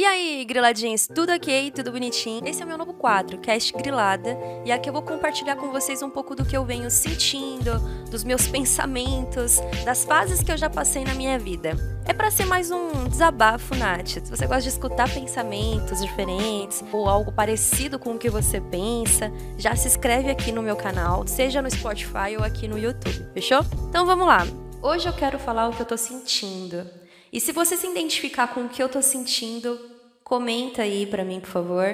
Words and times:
E 0.00 0.04
aí, 0.06 0.46
griladinhos, 0.46 1.06
tudo 1.06 1.30
ok? 1.30 1.70
Tudo 1.72 1.92
bonitinho? 1.92 2.48
Esse 2.48 2.62
é 2.62 2.64
o 2.64 2.66
meu 2.66 2.78
novo 2.78 2.94
quadro, 2.94 3.36
Cast 3.36 3.70
Grilada, 3.74 4.34
e 4.64 4.72
aqui 4.72 4.88
eu 4.88 4.94
vou 4.94 5.02
compartilhar 5.02 5.56
com 5.56 5.70
vocês 5.70 6.02
um 6.02 6.08
pouco 6.08 6.34
do 6.34 6.42
que 6.42 6.56
eu 6.56 6.64
venho 6.64 6.90
sentindo, 6.90 7.78
dos 8.10 8.24
meus 8.24 8.46
pensamentos, 8.46 9.60
das 9.84 10.02
fases 10.02 10.42
que 10.42 10.50
eu 10.50 10.56
já 10.56 10.70
passei 10.70 11.04
na 11.04 11.12
minha 11.12 11.38
vida. 11.38 11.76
É 12.06 12.14
para 12.14 12.30
ser 12.30 12.46
mais 12.46 12.70
um 12.70 13.10
desabafo, 13.10 13.74
Nath. 13.74 14.08
Se 14.08 14.20
você 14.30 14.46
gosta 14.46 14.62
de 14.62 14.70
escutar 14.70 15.12
pensamentos 15.12 16.00
diferentes 16.00 16.82
ou 16.90 17.06
algo 17.06 17.30
parecido 17.30 17.98
com 17.98 18.14
o 18.14 18.18
que 18.18 18.30
você 18.30 18.58
pensa, 18.58 19.30
já 19.58 19.76
se 19.76 19.86
inscreve 19.86 20.30
aqui 20.30 20.50
no 20.50 20.62
meu 20.62 20.76
canal, 20.76 21.26
seja 21.26 21.60
no 21.60 21.70
Spotify 21.70 22.38
ou 22.38 22.42
aqui 22.42 22.66
no 22.66 22.78
YouTube, 22.78 23.26
fechou? 23.34 23.60
Então 23.90 24.06
vamos 24.06 24.26
lá. 24.26 24.46
Hoje 24.82 25.06
eu 25.06 25.12
quero 25.12 25.38
falar 25.38 25.68
o 25.68 25.74
que 25.74 25.82
eu 25.82 25.86
tô 25.86 25.98
sentindo. 25.98 26.88
E 27.32 27.38
se 27.38 27.52
você 27.52 27.76
se 27.76 27.86
identificar 27.86 28.48
com 28.48 28.62
o 28.62 28.68
que 28.68 28.82
eu 28.82 28.88
tô 28.88 29.00
sentindo, 29.00 29.89
comenta 30.30 30.82
aí 30.82 31.06
para 31.06 31.24
mim, 31.24 31.40
por 31.40 31.48
favor, 31.48 31.92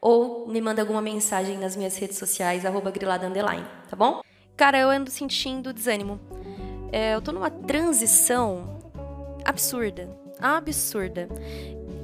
ou 0.00 0.46
me 0.46 0.60
manda 0.60 0.80
alguma 0.80 1.02
mensagem 1.02 1.58
nas 1.58 1.74
minhas 1.74 1.96
redes 1.96 2.16
sociais, 2.16 2.64
arroba 2.64 2.92
grilada 2.92 3.26
underline, 3.26 3.66
tá 3.90 3.96
bom? 3.96 4.20
Cara, 4.56 4.78
eu 4.78 4.88
ando 4.88 5.10
sentindo 5.10 5.72
desânimo. 5.72 6.20
É, 6.92 7.16
eu 7.16 7.20
tô 7.20 7.32
numa 7.32 7.50
transição 7.50 8.78
absurda, 9.44 10.08
absurda. 10.38 11.28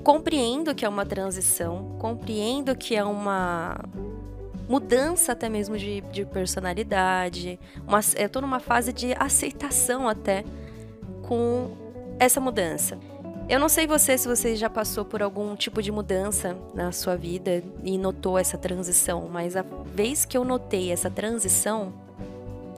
Compreendo 0.02 0.74
que 0.74 0.84
é 0.84 0.88
uma 0.88 1.06
transição, 1.06 1.96
compreendo 2.00 2.74
que 2.74 2.96
é 2.96 3.04
uma 3.04 3.78
mudança 4.68 5.30
até 5.30 5.48
mesmo 5.48 5.78
de, 5.78 6.00
de 6.00 6.24
personalidade. 6.24 7.56
Uma, 7.86 8.00
eu 8.16 8.28
tô 8.28 8.40
numa 8.40 8.58
fase 8.58 8.92
de 8.92 9.12
aceitação 9.12 10.08
até 10.08 10.44
com 11.22 11.70
essa 12.18 12.40
mudança. 12.40 12.98
Eu 13.48 13.58
não 13.58 13.68
sei 13.70 13.86
você 13.86 14.18
se 14.18 14.28
você 14.28 14.54
já 14.54 14.68
passou 14.68 15.06
por 15.06 15.22
algum 15.22 15.56
tipo 15.56 15.80
de 15.80 15.90
mudança 15.90 16.54
na 16.74 16.92
sua 16.92 17.16
vida 17.16 17.62
e 17.82 17.96
notou 17.96 18.38
essa 18.38 18.58
transição, 18.58 19.26
mas 19.32 19.56
a 19.56 19.64
vez 19.86 20.26
que 20.26 20.36
eu 20.36 20.44
notei 20.44 20.92
essa 20.92 21.10
transição 21.10 21.94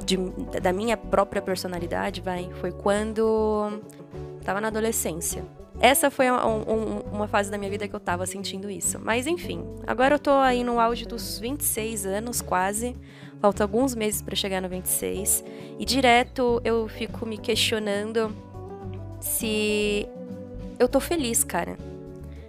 de, 0.07 0.17
da 0.63 0.73
minha 0.73 0.97
própria 0.97 1.43
personalidade, 1.43 2.21
vai, 2.21 2.49
foi 2.61 2.71
quando 2.71 3.81
estava 4.39 4.61
na 4.61 4.69
adolescência. 4.69 5.45
Essa 5.81 6.09
foi 6.09 6.31
um, 6.31 6.37
um, 6.37 6.99
uma 7.13 7.27
fase 7.27 7.51
da 7.51 7.59
minha 7.59 7.71
vida 7.71 7.89
que 7.89 7.97
eu 7.97 8.01
tava 8.01 8.25
sentindo 8.25 8.71
isso. 8.71 8.97
Mas 9.03 9.27
enfim, 9.27 9.65
agora 9.85 10.15
eu 10.15 10.19
tô 10.21 10.31
aí 10.31 10.63
no 10.63 10.79
auge 10.79 11.05
dos 11.05 11.41
26 11.41 12.07
anos, 12.07 12.41
quase. 12.41 12.95
Faltam 13.41 13.65
alguns 13.65 13.97
meses 13.97 14.23
para 14.23 14.37
chegar 14.37 14.63
no 14.63 14.69
26. 14.69 15.43
E 15.81 15.85
direto 15.85 16.61
eu 16.65 16.87
fico 16.87 17.27
me 17.27 17.39
questionando 17.39 18.33
se 19.21 20.09
eu 20.81 20.89
tô 20.89 20.99
feliz, 20.99 21.45
cara. 21.45 21.77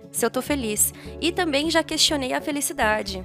Se 0.09 0.25
eu 0.25 0.31
tô 0.31 0.41
feliz. 0.41 0.93
E 1.19 1.33
também 1.33 1.69
já 1.69 1.83
questionei 1.83 2.31
a 2.31 2.39
felicidade. 2.39 3.23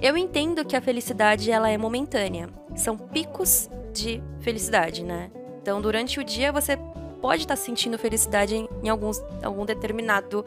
Eu 0.00 0.16
entendo 0.16 0.64
que 0.64 0.76
a 0.76 0.80
felicidade 0.80 1.50
ela 1.50 1.70
é 1.70 1.78
momentânea. 1.78 2.50
São 2.76 2.96
picos 2.96 3.70
de 3.94 4.22
felicidade, 4.40 5.02
né? 5.02 5.30
Então, 5.60 5.80
durante 5.80 6.20
o 6.20 6.24
dia 6.24 6.52
você 6.52 6.78
pode 7.20 7.42
estar 7.42 7.56
tá 7.56 7.60
sentindo 7.60 7.98
felicidade 7.98 8.54
em, 8.54 8.68
em 8.82 8.88
alguns, 8.88 9.22
algum 9.42 9.64
determinado 9.64 10.44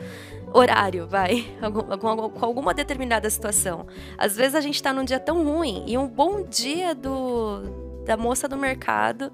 horário, 0.51 1.07
vai, 1.07 1.45
com 1.99 2.07
algum, 2.07 2.45
alguma 2.45 2.73
determinada 2.73 3.29
situação. 3.29 3.87
Às 4.17 4.35
vezes 4.35 4.55
a 4.55 4.61
gente 4.61 4.75
está 4.75 4.93
num 4.93 5.03
dia 5.03 5.19
tão 5.19 5.43
ruim 5.43 5.83
e 5.87 5.97
um 5.97 6.07
bom 6.07 6.43
dia 6.43 6.93
do, 6.93 7.82
da 8.05 8.17
moça 8.17 8.47
do 8.47 8.57
mercado 8.57 9.31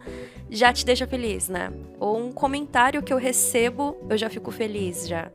já 0.50 0.74
te 0.74 0.86
deixa 0.86 1.06
feliz, 1.06 1.48
né? 1.48 1.72
Ou 2.00 2.18
um 2.18 2.32
comentário 2.32 3.04
que 3.04 3.14
eu 3.14 3.18
recebo, 3.18 3.98
eu 4.10 4.18
já 4.18 4.30
fico 4.30 4.52
feliz 4.52 5.08
já. 5.08 5.32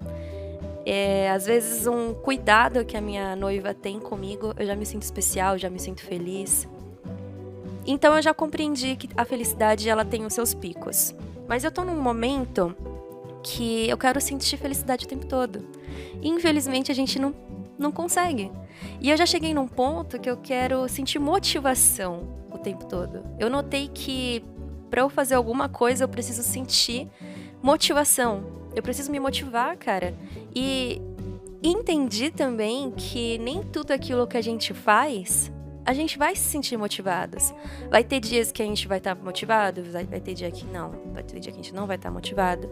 É, 0.87 1.31
às 1.31 1.47
vezes 1.47 1.87
um 1.87 2.13
cuidado 2.13 2.85
que 2.85 2.97
a 2.97 3.01
minha 3.01 3.35
noiva 3.35 3.73
tem 3.73 3.99
comigo, 3.99 4.53
eu 4.59 4.67
já 4.67 4.77
me 4.77 4.85
sinto 4.85 5.03
especial, 5.03 5.57
já 5.57 5.71
me 5.71 5.79
sinto 5.79 6.03
feliz. 6.03 6.69
Então 7.87 8.15
eu 8.17 8.23
já 8.23 8.35
compreendi 8.35 8.97
que 8.97 9.09
a 9.17 9.25
felicidade 9.25 9.89
ela 9.89 10.05
tem 10.05 10.25
os 10.25 10.33
seus 10.33 10.53
picos. 10.53 11.15
Mas 11.47 11.65
eu 11.65 11.71
tô 11.71 11.85
num 11.85 12.01
momento 12.01 12.75
que 13.43 13.89
eu 13.89 13.99
quero 13.99 14.21
sentir 14.21 14.57
felicidade 14.57 15.05
o 15.05 15.09
tempo 15.09 15.27
todo. 15.27 15.65
E, 16.21 16.29
infelizmente 16.29 16.91
a 16.91 16.95
gente 16.95 17.19
não, 17.19 17.35
não 17.79 17.93
consegue. 17.93 18.51
E 19.01 19.11
eu 19.11 19.17
já 19.17 19.27
cheguei 19.27 19.55
num 19.55 19.69
ponto 19.69 20.19
que 20.19 20.29
eu 20.29 20.37
quero 20.39 20.89
sentir 20.89 21.19
motivação 21.19 22.44
tempo 22.65 22.87
todo. 22.87 23.23
Eu 23.39 23.49
notei 23.49 23.89
que 23.89 24.43
para 24.91 25.03
eu 25.03 25.09
fazer 25.09 25.35
alguma 25.35 25.69
coisa, 25.69 26.05
eu 26.05 26.09
preciso 26.09 26.43
sentir 26.43 27.09
motivação. 27.63 28.45
Eu 28.75 28.83
preciso 28.83 29.11
me 29.11 29.21
motivar, 29.21 29.77
cara. 29.77 30.15
E 30.55 31.01
entendi 31.63 32.31
também 32.31 32.91
que 32.91 33.39
nem 33.39 33.63
tudo 33.63 33.93
aquilo 33.93 34.27
que 34.27 34.37
a 34.37 34.43
gente 34.43 34.73
faz, 34.73 35.53
a 35.85 35.93
gente 35.93 36.17
vai 36.17 36.35
se 36.35 36.43
sentir 36.43 36.77
motivados. 36.77 37.53
Vai 37.91 38.03
ter 38.03 38.21
dias 38.21 38.51
que 38.51 38.63
a 38.63 38.67
gente 38.67 38.89
vai 38.89 38.99
estar 38.99 39.15
motivado, 39.15 39.83
vai 40.09 40.21
ter 40.21 40.35
dia 40.35 40.51
que 40.51 40.65
não, 40.65 40.91
vai 41.13 41.23
ter 41.23 41.41
dia 41.41 41.53
que 41.53 41.59
a 41.59 41.63
gente 41.63 41.75
não 41.75 41.87
vai 41.87 41.97
estar 41.97 42.11
motivado. 42.11 42.69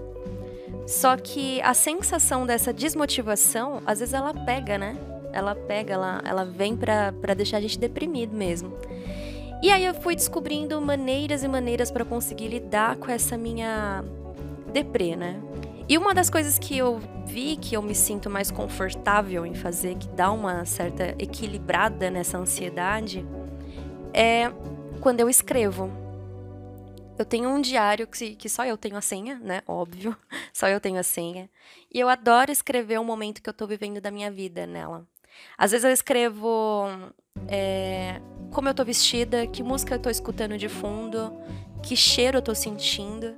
Só 0.86 1.16
que 1.16 1.60
a 1.62 1.74
sensação 1.74 2.46
dessa 2.46 2.72
desmotivação, 2.72 3.82
às 3.86 4.00
vezes 4.00 4.14
ela 4.14 4.32
pega, 4.32 4.78
né? 4.78 4.96
Ela 5.32 5.54
pega, 5.54 5.94
ela, 5.94 6.22
ela 6.24 6.44
vem 6.44 6.76
pra 6.76 7.34
deixar 7.36 7.58
a 7.58 7.60
gente 7.60 7.78
deprimido 7.78 8.34
mesmo. 8.36 8.76
E 9.62 9.70
aí 9.70 9.84
eu 9.84 9.94
fui 9.94 10.16
descobrindo 10.16 10.80
maneiras 10.80 11.44
e 11.44 11.48
maneiras 11.48 11.88
para 11.88 12.04
conseguir 12.04 12.48
lidar 12.48 12.96
com 12.96 13.08
essa 13.08 13.38
minha 13.38 14.04
deprê, 14.72 15.14
né? 15.14 15.40
E 15.88 15.96
uma 15.96 16.12
das 16.12 16.28
coisas 16.28 16.58
que 16.58 16.76
eu 16.76 17.00
vi 17.26 17.56
que 17.56 17.76
eu 17.76 17.80
me 17.80 17.94
sinto 17.94 18.28
mais 18.28 18.50
confortável 18.50 19.46
em 19.46 19.54
fazer, 19.54 19.96
que 19.96 20.08
dá 20.08 20.32
uma 20.32 20.64
certa 20.64 21.14
equilibrada 21.16 22.10
nessa 22.10 22.38
ansiedade, 22.38 23.24
é 24.12 24.52
quando 25.00 25.20
eu 25.20 25.30
escrevo. 25.30 25.88
Eu 27.16 27.24
tenho 27.24 27.48
um 27.48 27.60
diário 27.60 28.08
que, 28.08 28.34
que 28.34 28.48
só 28.48 28.64
eu 28.64 28.76
tenho 28.76 28.96
a 28.96 29.00
senha, 29.00 29.38
né? 29.38 29.62
Óbvio, 29.68 30.16
só 30.52 30.66
eu 30.66 30.80
tenho 30.80 30.98
a 30.98 31.04
senha. 31.04 31.48
E 31.92 32.00
eu 32.00 32.08
adoro 32.08 32.50
escrever 32.50 32.98
o 32.98 33.04
momento 33.04 33.40
que 33.40 33.48
eu 33.48 33.54
tô 33.54 33.64
vivendo 33.64 34.00
da 34.00 34.10
minha 34.10 34.30
vida 34.30 34.66
nela. 34.66 35.06
Às 35.56 35.70
vezes 35.70 35.84
eu 35.84 35.90
escrevo 35.90 36.88
é, 37.48 38.20
como 38.50 38.68
eu 38.68 38.74
tô 38.74 38.84
vestida, 38.84 39.46
que 39.46 39.62
música 39.62 39.94
eu 39.94 39.98
tô 39.98 40.10
escutando 40.10 40.58
de 40.58 40.68
fundo, 40.68 41.32
que 41.82 41.96
cheiro 41.96 42.38
eu 42.38 42.42
tô 42.42 42.54
sentindo 42.54 43.34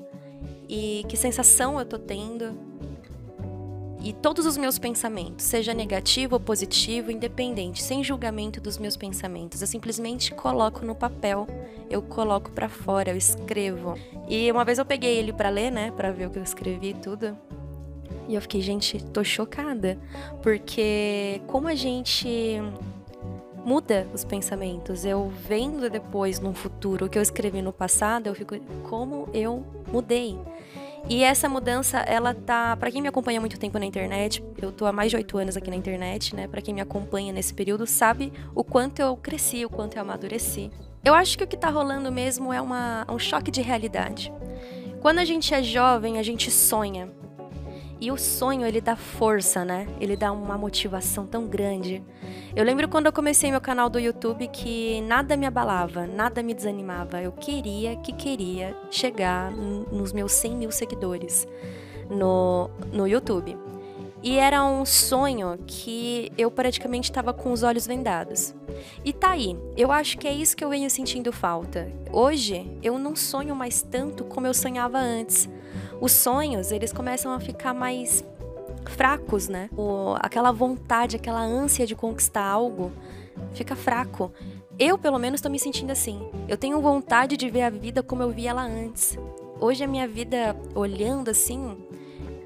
e 0.69 1.05
que 1.09 1.17
sensação 1.17 1.79
eu 1.79 1.87
tô 1.87 1.99
tendo. 1.99 2.75
E 4.03 4.13
todos 4.13 4.45
os 4.45 4.59
meus 4.59 4.79
pensamentos, 4.79 5.47
seja 5.47 5.73
negativo 5.73 6.35
ou 6.35 6.41
positivo, 6.41 7.11
independente, 7.11 7.83
sem 7.83 8.05
julgamento 8.05 8.61
dos 8.61 8.77
meus 8.77 8.99
pensamentos, 8.99 9.63
eu 9.63 9.67
simplesmente 9.67 10.31
coloco 10.35 10.85
no 10.85 10.95
papel, 10.95 11.47
eu 11.89 12.03
coloco 12.03 12.51
para 12.51 12.69
fora, 12.69 13.11
eu 13.11 13.17
escrevo. 13.17 13.95
E 14.29 14.53
uma 14.53 14.63
vez 14.63 14.79
eu 14.79 14.85
peguei 14.85 15.17
ele 15.17 15.33
para 15.33 15.49
ler, 15.49 15.71
né, 15.71 15.91
para 15.91 16.13
ver 16.13 16.27
o 16.27 16.31
que 16.31 16.39
eu 16.39 16.43
escrevi 16.43 16.91
e 16.91 16.95
tudo. 16.95 17.35
E 18.29 18.35
eu 18.35 18.41
fiquei, 18.41 18.61
gente, 18.61 19.03
tô 19.05 19.23
chocada, 19.23 19.99
porque 20.43 21.43
como 21.47 21.69
a 21.69 21.75
gente 21.75 22.61
muda 23.65 24.07
os 24.13 24.25
pensamentos. 24.25 25.05
Eu 25.05 25.33
vendo 25.49 25.89
depois 25.89 26.39
no 26.39 26.53
futuro 26.53 27.07
o 27.07 27.09
que 27.09 27.19
eu 27.19 27.23
escrevi 27.23 27.63
no 27.63 27.73
passado, 27.73 28.27
eu 28.27 28.35
fico 28.35 28.59
como 28.89 29.29
eu 29.33 29.65
mudei. 29.91 30.39
E 31.09 31.23
essa 31.23 31.49
mudança, 31.51 31.99
ela 31.99 32.33
tá, 32.33 32.75
para 32.77 32.91
quem 32.91 33.03
me 33.03 33.09
acompanha 33.09 33.39
há 33.39 33.41
muito 33.41 33.59
tempo 33.59 33.79
na 33.79 33.85
internet, 33.85 34.43
eu 34.61 34.73
tô 34.73 34.87
há 34.87 34.93
mais 34.93 35.11
de 35.11 35.17
oito 35.17 35.37
anos 35.37 35.55
aqui 35.55 35.69
na 35.69 35.77
internet, 35.77 36.35
né? 36.35 36.49
Para 36.49 36.63
quem 36.63 36.73
me 36.73 36.81
acompanha 36.81 37.31
nesse 37.31 37.53
período 37.53 37.87
sabe 37.87 38.33
o 38.55 38.65
quanto 38.65 39.01
eu 39.01 39.15
cresci, 39.17 39.67
o 39.67 39.69
quanto 39.69 39.97
eu 39.97 40.03
amadureci. 40.03 40.71
Eu 41.05 41.13
acho 41.13 41.37
que 41.37 41.45
o 41.45 41.47
que 41.47 41.59
tá 41.59 41.69
rolando 41.69 42.11
mesmo 42.11 42.53
é 42.53 42.61
uma, 42.61 43.05
um 43.11 43.19
choque 43.19 43.51
de 43.51 43.61
realidade. 43.61 44.33
Quando 45.03 45.19
a 45.19 45.25
gente 45.27 45.53
é 45.53 45.63
jovem, 45.63 46.19
a 46.19 46.23
gente 46.23 46.51
sonha. 46.51 47.11
E 48.01 48.11
o 48.11 48.17
sonho, 48.17 48.67
ele 48.67 48.81
dá 48.81 48.97
força, 48.97 49.65
né? 49.65 49.87
Ele 50.01 50.17
dá 50.17 50.33
uma 50.33 50.59
motivação 50.59 51.27
tão 51.27 51.47
grande. 51.47 52.03
Eu 52.55 52.65
lembro 52.65 52.89
quando 52.89 53.07
eu 53.07 53.13
comecei 53.13 53.51
meu 53.51 53.61
canal 53.61 53.89
do 53.89 53.99
YouTube 53.99 54.49
que 54.49 55.01
nada 55.03 55.37
me 55.37 55.47
abalava, 55.47 56.07
nada 56.07 56.43
me 56.43 56.55
desanimava. 56.55 57.23
Eu 57.23 57.33
queria 57.33 57.97
que 57.97 58.13
queria 58.13 58.77
chegar 58.91 59.51
nos 59.51 60.13
meus 60.13 60.33
100 60.33 60.57
mil 60.57 60.71
seguidores 60.71 61.47
no, 62.11 62.69
no 62.93 63.07
YouTube. 63.07 63.57
E 64.23 64.39
era 64.39 64.65
um 64.65 64.87
sonho 64.87 65.59
que 65.67 66.33
eu 66.39 66.51
praticamente 66.51 67.11
estava 67.11 67.35
com 67.35 67.53
os 67.53 67.63
olhos 67.63 67.87
vendados. 67.87 68.55
E 69.05 69.13
tá 69.13 69.33
aí, 69.33 69.55
eu 69.77 69.93
acho 69.93 70.17
que 70.17 70.27
é 70.27 70.33
isso 70.33 70.57
que 70.57 70.65
eu 70.65 70.71
venho 70.71 70.89
sentindo 70.89 71.31
falta. 71.31 71.93
Hoje, 72.11 72.71
eu 72.83 72.99
não 72.99 73.15
sonho 73.15 73.55
mais 73.55 73.83
tanto 73.83 74.25
como 74.25 74.47
eu 74.47 74.55
sonhava 74.55 74.99
antes 74.99 75.47
os 76.01 76.13
sonhos, 76.13 76.71
eles 76.71 76.93
começam 76.93 77.33
a 77.33 77.41
ficar 77.41 77.75
mais 77.75 78.25
fracos, 78.87 79.49
né? 79.49 79.71
O, 79.77 80.15
aquela 80.19 80.53
vontade, 80.53 81.17
aquela 81.17 81.41
ânsia 81.41 81.87
de 81.87 81.95
conquistar 81.95 82.45
algo 82.45 82.93
fica 83.53 83.75
fraco. 83.75 84.33
Eu, 84.79 84.99
pelo 84.99 85.19
menos, 85.19 85.39
estou 85.39 85.51
me 85.51 85.59
sentindo 85.59 85.93
assim. 85.93 86.29
Eu 86.49 86.57
tenho 86.57 86.81
vontade 86.81 87.37
de 87.37 87.49
ver 87.49 87.63
a 87.63 87.71
vida 87.71 88.03
como 88.03 88.23
eu 88.23 88.31
vi 88.31 88.47
ela 88.47 88.63
antes. 88.63 89.17
Hoje 89.61 89.85
a 89.85 89.87
minha 89.87 90.07
vida, 90.07 90.57
olhando 90.75 91.31
assim, 91.31 91.77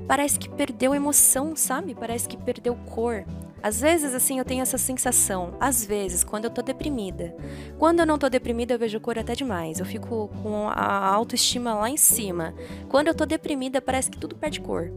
parece 0.09 0.39
que 0.39 0.49
perdeu 0.49 0.95
emoção, 0.95 1.55
sabe? 1.55 1.95
Parece 1.95 2.27
que 2.27 2.37
perdeu 2.39 2.75
cor. 2.75 3.25
Às 3.63 3.81
vezes, 3.81 4.15
assim, 4.15 4.39
eu 4.39 4.45
tenho 4.45 4.63
essa 4.63 4.79
sensação. 4.79 5.55
Às 5.61 5.85
vezes, 5.85 6.25
quando 6.25 6.47
eu 6.47 6.51
tô 6.51 6.63
deprimida. 6.63 7.37
Quando 7.79 8.01
eu 8.01 8.07
não 8.07 8.17
tô 8.17 8.29
deprimida, 8.29 8.73
eu 8.73 8.79
vejo 8.79 8.99
cor 9.01 9.19
até 9.19 9.35
demais. 9.35 9.79
Eu 9.79 9.85
fico 9.85 10.31
com 10.43 10.69
a 10.69 11.07
autoestima 11.09 11.75
lá 11.75 11.91
em 11.91 11.99
cima. 11.99 12.55
Quando 12.89 13.09
eu 13.09 13.15
tô 13.15 13.27
deprimida, 13.27 13.83
parece 13.83 14.11
que 14.11 14.19
tudo 14.19 14.35
perde 14.35 14.61
cor. 14.61 14.91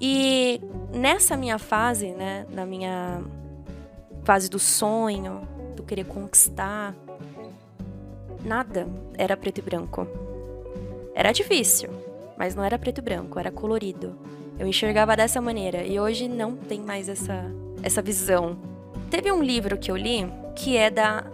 E 0.00 0.62
nessa 0.94 1.36
minha 1.36 1.58
fase, 1.58 2.12
né, 2.12 2.46
na 2.50 2.64
minha 2.64 3.22
fase 4.24 4.48
do 4.48 4.58
sonho, 4.58 5.46
do 5.76 5.82
querer 5.82 6.04
conquistar, 6.04 6.94
nada 8.42 8.88
era 9.18 9.36
preto 9.36 9.58
e 9.58 9.62
branco. 9.62 10.06
Era 11.14 11.32
difícil, 11.32 11.90
mas 12.40 12.54
não 12.54 12.64
era 12.64 12.78
preto 12.78 12.98
e 12.98 13.02
branco, 13.02 13.38
era 13.38 13.50
colorido. 13.50 14.16
Eu 14.58 14.66
enxergava 14.66 15.14
dessa 15.14 15.42
maneira 15.42 15.84
e 15.84 16.00
hoje 16.00 16.26
não 16.26 16.56
tem 16.56 16.80
mais 16.80 17.06
essa, 17.06 17.44
essa 17.82 18.00
visão. 18.00 18.56
Teve 19.10 19.30
um 19.30 19.42
livro 19.42 19.76
que 19.76 19.90
eu 19.90 19.96
li 19.96 20.26
que 20.56 20.74
é 20.74 20.88
da 20.88 21.26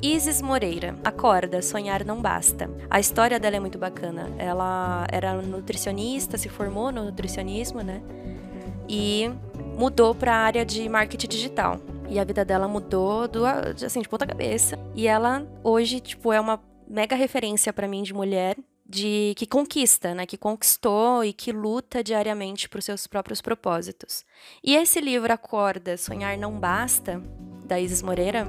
Isis 0.00 0.40
Moreira, 0.40 0.94
Acorda, 1.02 1.60
Sonhar 1.60 2.04
Não 2.04 2.22
Basta. 2.22 2.70
A 2.88 3.00
história 3.00 3.40
dela 3.40 3.56
é 3.56 3.60
muito 3.60 3.76
bacana. 3.76 4.30
Ela 4.38 5.04
era 5.10 5.34
nutricionista, 5.42 6.38
se 6.38 6.48
formou 6.48 6.92
no 6.92 7.06
nutricionismo, 7.06 7.80
né? 7.80 8.00
E 8.88 9.32
mudou 9.76 10.14
para 10.14 10.32
a 10.32 10.38
área 10.38 10.64
de 10.64 10.88
marketing 10.88 11.26
digital. 11.26 11.80
E 12.08 12.20
a 12.20 12.24
vida 12.24 12.44
dela 12.44 12.68
mudou 12.68 13.26
do, 13.26 13.44
assim, 13.44 14.00
de 14.00 14.08
ponta 14.08 14.24
cabeça. 14.24 14.78
E 14.94 15.08
ela 15.08 15.44
hoje, 15.64 15.98
tipo, 15.98 16.32
é 16.32 16.40
uma 16.40 16.60
mega 16.88 17.16
referência 17.16 17.72
para 17.72 17.88
mim 17.88 18.04
de 18.04 18.14
mulher 18.14 18.56
de 18.92 19.32
que 19.38 19.46
conquista, 19.46 20.14
né, 20.14 20.26
que 20.26 20.36
conquistou 20.36 21.24
e 21.24 21.32
que 21.32 21.50
luta 21.50 22.04
diariamente 22.04 22.68
por 22.68 22.82
seus 22.82 23.06
próprios 23.06 23.40
propósitos. 23.40 24.22
E 24.62 24.76
esse 24.76 25.00
livro 25.00 25.32
Acorda, 25.32 25.96
Sonhar 25.96 26.36
Não 26.36 26.52
Basta, 26.52 27.22
da 27.64 27.80
Isis 27.80 28.02
Moreira, 28.02 28.46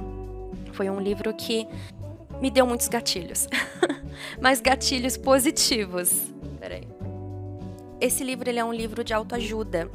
foi 0.74 0.90
um 0.90 1.00
livro 1.00 1.32
que 1.32 1.66
me 2.42 2.50
deu 2.50 2.66
muitos 2.66 2.88
gatilhos, 2.88 3.48
mas 4.38 4.60
gatilhos 4.60 5.16
positivos. 5.16 6.10
Peraí. 6.60 6.86
Esse 7.98 8.22
livro 8.22 8.46
ele 8.46 8.58
é 8.58 8.64
um 8.64 8.72
livro 8.72 9.02
de 9.02 9.14
autoajuda 9.14 9.90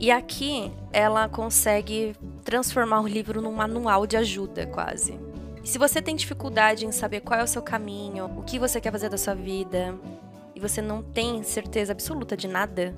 e 0.00 0.10
aqui 0.10 0.72
ela 0.92 1.28
consegue 1.28 2.16
transformar 2.42 3.00
o 3.00 3.06
livro 3.06 3.40
num 3.40 3.52
manual 3.52 4.08
de 4.08 4.16
ajuda, 4.16 4.66
quase. 4.66 5.16
E 5.64 5.66
se 5.66 5.78
você 5.78 6.02
tem 6.02 6.14
dificuldade 6.14 6.84
em 6.84 6.92
saber 6.92 7.20
qual 7.20 7.40
é 7.40 7.42
o 7.42 7.46
seu 7.46 7.62
caminho, 7.62 8.26
o 8.36 8.42
que 8.42 8.58
você 8.58 8.78
quer 8.82 8.92
fazer 8.92 9.08
da 9.08 9.16
sua 9.16 9.34
vida, 9.34 9.98
e 10.54 10.60
você 10.60 10.82
não 10.82 11.02
tem 11.02 11.42
certeza 11.42 11.92
absoluta 11.92 12.36
de 12.36 12.46
nada, 12.46 12.94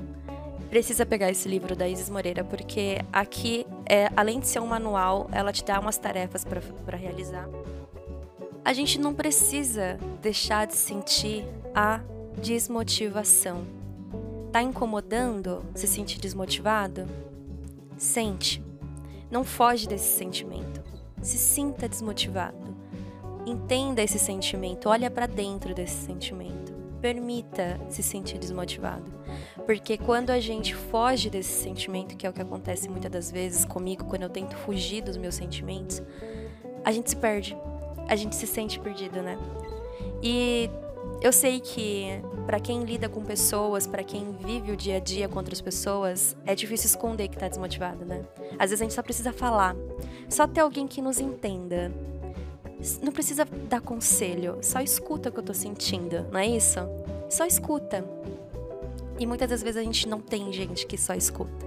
precisa 0.69 1.07
pegar 1.07 1.31
esse 1.31 1.49
livro 1.49 1.77
da 1.77 1.89
Isis 1.89 2.11
Moreira, 2.11 2.43
porque 2.43 2.99
aqui, 3.13 3.65
é, 3.89 4.11
além 4.17 4.41
de 4.41 4.49
ser 4.49 4.59
um 4.59 4.67
manual, 4.67 5.31
ela 5.31 5.53
te 5.53 5.65
dá 5.65 5.79
umas 5.79 5.97
tarefas 5.97 6.45
para 6.45 6.97
realizar. 6.97 7.49
A 8.65 8.73
gente 8.73 8.99
não 8.99 9.15
precisa 9.15 9.97
deixar 10.21 10.67
de 10.67 10.75
sentir 10.75 11.45
a 11.73 12.01
desmotivação. 12.43 13.65
Tá 14.51 14.61
incomodando 14.61 15.65
se 15.73 15.87
sentir 15.87 16.19
desmotivado? 16.19 17.07
Sente. 17.97 18.61
Não 19.31 19.45
foge 19.45 19.87
desse 19.87 20.19
sentimento 20.19 20.96
se 21.27 21.39
sinta 21.39 21.89
desmotivado. 21.89 22.77
Entenda 23.45 24.03
esse 24.03 24.19
sentimento, 24.19 24.89
olha 24.89 25.11
para 25.11 25.27
dentro 25.27 25.75
desse 25.75 26.07
sentimento. 26.07 26.73
Permita 27.01 27.81
se 27.89 28.03
sentir 28.03 28.39
desmotivado. 28.39 29.05
Porque 29.67 29.99
quando 29.99 30.31
a 30.31 30.41
gente 30.41 30.75
foge 30.75 31.29
desse 31.29 31.63
sentimento, 31.63 32.17
que 32.17 32.27
é 32.27 32.31
o 32.31 32.33
que 32.33 32.41
acontece 32.41 32.89
muitas 32.89 33.11
das 33.11 33.31
vezes 33.31 33.65
comigo, 33.65 34.05
quando 34.05 34.23
eu 34.23 34.31
tento 34.31 34.57
fugir 34.57 35.03
dos 35.03 35.17
meus 35.17 35.35
sentimentos, 35.35 36.03
a 36.85 36.93
gente 36.93 37.11
se 37.11 37.17
perde. 37.17 37.57
A 38.09 38.17
gente 38.17 38.35
se 38.35 38.47
sente 38.47 38.79
perdido, 38.79 39.21
né? 39.21 39.37
E 40.23 40.71
eu 41.21 41.33
sei 41.33 41.61
que 41.61 42.23
para 42.47 42.61
quem 42.61 42.85
lida 42.85 43.09
com 43.09 43.25
pessoas, 43.25 43.87
para 43.87 44.05
quem 44.05 44.33
vive 44.33 44.71
o 44.73 44.77
dia 44.77 44.97
a 44.97 45.01
dia 45.01 45.29
com 45.29 45.39
outras 45.39 45.61
pessoas, 45.61 46.37
é 46.47 46.55
difícil 46.55 46.87
esconder 46.87 47.29
que 47.29 47.37
tá 47.37 47.49
desmotivado, 47.49 48.05
né? 48.05 48.25
Às 48.59 48.71
vezes 48.71 48.81
a 48.81 48.85
gente 48.85 48.95
só 48.95 49.03
precisa 49.03 49.33
falar, 49.33 49.75
só 50.29 50.47
ter 50.47 50.61
alguém 50.61 50.87
que 50.87 51.03
nos 51.03 51.19
entenda. 51.19 51.93
Não 53.03 53.11
precisa 53.11 53.45
dar 53.69 53.81
conselho, 53.81 54.59
só 54.63 54.81
escuta 54.81 55.29
o 55.29 55.33
que 55.33 55.39
eu 55.39 55.43
tô 55.43 55.55
sentindo, 55.55 56.27
não 56.31 56.39
é 56.39 56.47
isso? 56.47 56.79
Só 57.29 57.45
escuta. 57.45 58.05
E 59.19 59.27
muitas 59.27 59.49
das 59.49 59.63
vezes 59.63 59.79
a 59.79 59.83
gente 59.83 60.07
não 60.09 60.21
tem 60.21 60.53
gente 60.53 60.87
que 60.87 60.99
só 60.99 61.15
escuta. 61.15 61.67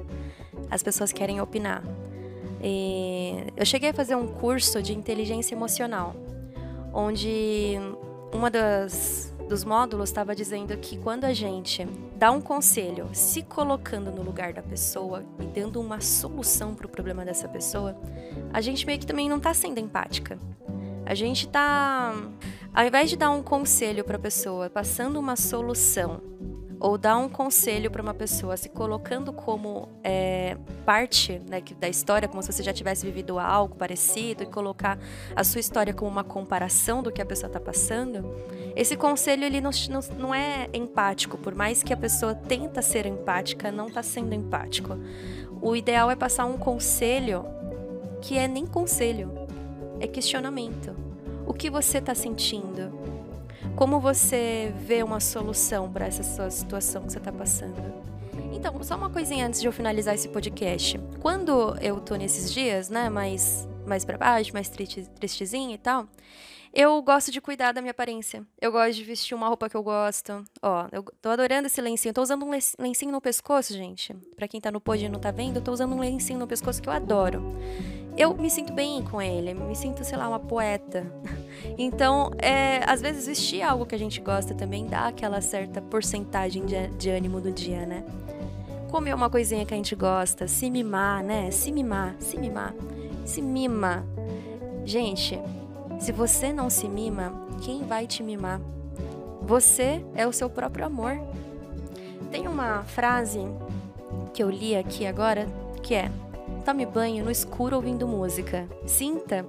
As 0.70 0.84
pessoas 0.84 1.12
querem 1.12 1.42
opinar. 1.42 1.84
E 2.62 3.46
eu 3.58 3.66
cheguei 3.66 3.90
a 3.90 3.94
fazer 3.94 4.16
um 4.16 4.28
curso 4.28 4.82
de 4.82 4.94
inteligência 4.94 5.56
emocional, 5.56 6.16
onde 6.94 7.78
uma 8.34 8.50
das 8.50 9.34
dos 9.50 9.64
módulos 9.64 10.10
estava 10.10 10.36
dizendo 10.36 10.78
que 10.78 10.96
quando 10.96 11.26
a 11.26 11.34
gente 11.34 11.84
dá 12.16 12.32
um 12.32 12.40
conselho, 12.40 13.10
se 13.14 13.42
colocando 13.42 14.12
no 14.12 14.22
lugar 14.22 14.54
da 14.54 14.62
pessoa 14.62 15.26
e 15.40 15.46
dando 15.48 15.82
uma 15.82 16.00
solução 16.00 16.76
para 16.76 16.86
o 16.86 16.90
problema 16.90 17.26
dessa 17.26 17.50
pessoa, 17.50 18.00
a 18.54 18.62
gente 18.62 18.86
meio 18.86 19.00
que 19.00 19.08
também 19.08 19.28
não 19.28 19.38
está 19.38 19.52
sendo 19.52 19.80
empática. 19.80 20.38
A 21.04 21.16
gente 21.16 21.48
está, 21.48 22.14
ao 22.72 22.86
invés 22.86 23.10
de 23.10 23.18
dar 23.18 23.32
um 23.32 23.42
conselho 23.42 24.04
para 24.04 24.18
a 24.18 24.20
pessoa, 24.20 24.70
passando 24.70 25.20
uma 25.20 25.36
solução 25.36 26.22
ou 26.80 26.98
dar 26.98 27.18
um 27.18 27.28
conselho 27.28 27.92
para 27.92 28.02
uma 28.02 28.14
pessoa 28.14 28.56
se 28.56 28.70
colocando 28.70 29.34
como 29.34 29.90
é, 30.04 30.58
parte 30.86 31.42
né, 31.50 31.62
da 31.78 31.90
história, 31.90 32.28
como 32.28 32.42
se 32.42 32.52
você 32.52 32.64
já 32.64 32.72
tivesse 32.72 33.06
vivido 33.06 33.38
algo 33.38 33.76
parecido, 33.76 34.44
e 34.44 34.46
colocar 34.46 34.98
a 35.36 35.44
sua 35.44 35.60
história 35.60 35.94
como 35.94 36.10
uma 36.10 36.24
comparação 36.24 37.04
do 37.04 37.12
que 37.12 37.22
a 37.22 37.26
pessoa 37.26 37.48
está 37.48 37.60
passando, 37.60 38.34
esse 38.76 38.96
conselho 38.96 39.44
ele 39.44 39.60
não, 39.60 39.72
não, 39.90 40.00
não 40.18 40.36
é 40.36 40.70
empático, 40.74 41.38
por 41.38 41.54
mais 41.54 41.84
que 41.84 41.92
a 41.92 41.98
pessoa 41.98 42.34
tenta 42.34 42.82
ser 42.82 43.06
empática, 43.06 43.72
não 43.72 43.88
está 43.88 44.02
sendo 44.02 44.34
empático. 44.34 44.98
O 45.62 45.76
ideal 45.76 46.10
é 46.10 46.16
passar 46.16 46.46
um 46.46 46.58
conselho 46.58 47.46
que 48.22 48.38
é 48.38 48.48
nem 48.48 48.66
conselho, 48.66 49.32
é 50.00 50.08
questionamento. 50.08 50.96
O 51.46 51.54
que 51.54 51.70
você 51.70 51.98
está 51.98 52.16
sentindo? 52.16 53.19
Como 53.76 54.00
você 54.00 54.74
vê 54.78 55.04
uma 55.04 55.20
solução 55.20 55.92
para 55.92 56.08
essa 56.08 56.24
sua 56.24 56.50
situação 56.50 57.04
que 57.04 57.12
você 57.12 57.18
está 57.18 57.32
passando? 57.32 57.82
Então, 58.52 58.82
só 58.84 58.96
uma 58.96 59.10
coisinha 59.10 59.48
antes 59.48 59.62
de 59.62 59.68
eu 59.68 59.72
finalizar 59.72 60.16
esse 60.16 60.28
podcast. 60.28 61.00
Quando 61.22 61.76
eu 61.82 62.00
tô 62.00 62.16
nesses 62.16 62.52
dias, 62.54 62.90
né, 62.90 63.10
mais, 63.10 63.68
mais 63.86 64.04
pra 64.04 64.18
baixo, 64.18 64.52
mais 64.54 64.70
triste, 64.70 65.08
tristezinha 65.18 65.76
e 65.76 65.78
tal, 65.78 66.08
eu 66.74 67.02
gosto 67.02 67.32
de 67.32 67.42
cuidar 67.42 67.72
da 67.72 67.82
minha 67.82 67.92
aparência. 67.92 68.46
Eu 68.62 68.72
gosto 68.72 68.94
de 68.94 69.04
vestir 69.04 69.34
uma 69.34 69.48
roupa 69.48 69.70
que 69.70 69.76
eu 69.76 69.82
gosto. 69.82 70.44
Ó, 70.62 70.88
eu 70.92 71.04
tô 71.22 71.30
adorando 71.30 71.68
esse 71.68 71.82
lencinho. 71.82 72.14
tô 72.14 72.22
usando 72.22 72.46
um 72.46 72.52
lencinho 72.80 73.12
no 73.12 73.20
pescoço, 73.20 73.74
gente. 73.74 74.14
Pra 74.36 74.48
quem 74.48 74.62
tá 74.62 74.70
no 74.70 74.80
pod 74.80 75.04
e 75.04 75.10
não 75.10 75.20
tá 75.20 75.32
vendo, 75.32 75.58
eu 75.58 75.64
tô 75.64 75.72
usando 75.72 75.96
um 75.96 76.00
lencinho 76.00 76.38
no 76.38 76.48
pescoço 76.48 76.82
que 76.82 76.88
eu 76.88 76.94
adoro. 76.94 77.42
Eu 78.20 78.36
me 78.36 78.50
sinto 78.50 78.74
bem 78.74 79.02
com 79.02 79.22
ele, 79.22 79.54
me 79.54 79.74
sinto, 79.74 80.04
sei 80.04 80.18
lá, 80.18 80.28
uma 80.28 80.40
poeta. 80.40 81.06
Então, 81.78 82.32
é, 82.38 82.82
às 82.90 83.02
vezes 83.02 83.26
vestir 83.28 83.62
algo 83.62 83.86
que 83.86 83.94
a 83.94 83.98
gente 83.98 84.20
gosta 84.22 84.54
também 84.54 84.86
dá 84.86 85.08
aquela 85.08 85.42
certa 85.42 85.82
porcentagem 85.82 86.66
de, 86.66 86.88
de 86.90 87.10
ânimo 87.10 87.40
do 87.42 87.52
dia, 87.52 87.86
né? 87.86 88.04
Comer 88.90 89.14
uma 89.14 89.30
coisinha 89.30 89.66
que 89.66 89.74
a 89.74 89.78
gente 89.78 89.94
gosta, 89.96 90.48
se 90.48 90.70
mimar, 90.70 91.22
né? 91.24 91.52
Se 91.52 91.72
mimar, 91.72 92.16
se 92.20 92.38
mimar, 92.38 92.74
se 93.26 93.42
mima. 93.42 94.06
Gente, 94.86 95.40
se 96.00 96.12
você 96.12 96.52
não 96.52 96.70
se 96.70 96.88
mima, 96.88 97.34
quem 97.62 97.84
vai 97.84 98.08
te 98.08 98.24
mimar? 98.24 98.62
Você 99.42 100.04
é 100.16 100.26
o 100.26 100.34
seu 100.34 100.50
próprio 100.50 100.86
amor. 100.86 101.20
Tem 102.32 102.48
uma 102.48 102.84
frase 102.84 103.40
que 104.34 104.42
eu 104.42 104.50
li 104.50 104.76
aqui 104.76 105.06
agora 105.06 105.46
que 105.84 105.94
é: 105.94 106.10
Tome 106.66 106.86
banho 106.86 107.24
no 107.24 107.32
escuro 107.32 107.76
ouvindo 107.76 108.08
música. 108.08 108.68
Sinta 108.86 109.46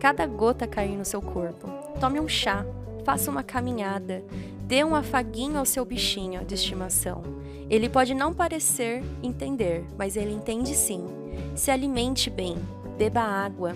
cada 0.00 0.26
gota 0.26 0.66
cair 0.66 0.96
no 0.96 1.04
seu 1.04 1.20
corpo. 1.20 1.68
Tome 2.00 2.18
um 2.18 2.28
chá, 2.28 2.64
faça 3.04 3.30
uma 3.30 3.42
caminhada, 3.42 4.24
dê 4.62 4.82
um 4.82 4.94
afaguinho 4.94 5.58
ao 5.58 5.64
seu 5.64 5.84
bichinho 5.84 6.44
de 6.44 6.54
estimação. 6.54 7.22
Ele 7.70 7.88
pode 7.88 8.14
não 8.14 8.34
parecer 8.34 9.02
entender, 9.22 9.84
mas 9.96 10.16
ele 10.16 10.32
entende 10.32 10.74
sim. 10.74 11.06
Se 11.54 11.70
alimente 11.70 12.28
bem, 12.28 12.56
beba 12.98 13.20
água, 13.20 13.74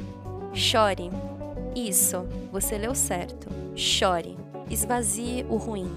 chore, 0.52 1.10
isso, 1.76 2.26
você 2.50 2.78
leu 2.78 2.94
certo. 2.94 3.48
Chore. 3.74 4.38
Esvazie 4.70 5.44
o 5.48 5.56
ruim. 5.56 5.94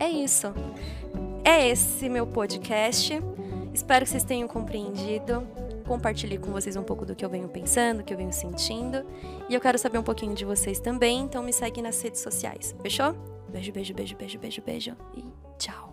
É 0.00 0.08
isso. 0.08 0.52
É 1.44 1.68
esse 1.68 2.08
meu 2.08 2.26
podcast. 2.26 3.22
Espero 3.72 4.04
que 4.04 4.10
vocês 4.10 4.24
tenham 4.24 4.48
compreendido. 4.48 5.46
Compartilhei 5.90 6.38
com 6.38 6.52
vocês 6.52 6.76
um 6.76 6.84
pouco 6.84 7.04
do 7.04 7.16
que 7.16 7.24
eu 7.24 7.28
venho 7.28 7.48
pensando, 7.48 7.98
do 7.98 8.04
que 8.04 8.14
eu 8.14 8.16
venho 8.16 8.32
sentindo. 8.32 9.04
E 9.48 9.54
eu 9.54 9.60
quero 9.60 9.76
saber 9.76 9.98
um 9.98 10.04
pouquinho 10.04 10.36
de 10.36 10.44
vocês 10.44 10.78
também, 10.78 11.22
então 11.22 11.42
me 11.42 11.52
segue 11.52 11.82
nas 11.82 12.00
redes 12.00 12.20
sociais. 12.20 12.76
Fechou? 12.80 13.12
Beijo, 13.48 13.72
beijo, 13.72 13.92
beijo, 13.92 14.16
beijo, 14.16 14.38
beijo, 14.38 14.62
beijo. 14.62 14.96
E 15.16 15.24
tchau. 15.58 15.89